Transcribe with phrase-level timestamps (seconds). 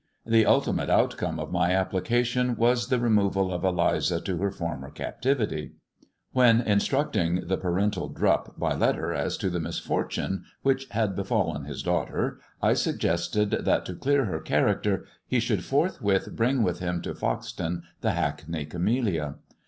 [0.25, 4.91] The ultimate oatcoml^'^ of mj application was the removal of Eliza to her fornet f
[4.93, 5.73] ^^ captivity.
[6.01, 10.87] IF^"^ When instructing the parental Drupp by letter as to the i ^^^ misfortune which
[10.89, 16.63] had befallen his daughter, I soggesteil^ that, to clear her character, he should forthwith bring
[16.63, 19.35] inftl ?^^ him to Foxton the Hackney camellia.